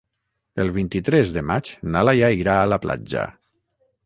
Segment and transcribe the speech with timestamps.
[0.63, 3.29] El vint-i-tres de maig na Laia irà a la platja.